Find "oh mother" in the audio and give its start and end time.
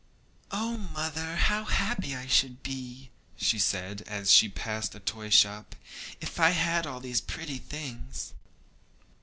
0.49-1.35